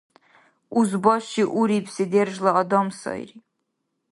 Юзбаши 0.79 1.43
урибси 1.59 2.03
держла 2.13 2.51
адам 2.61 2.87
сайри. 2.99 3.37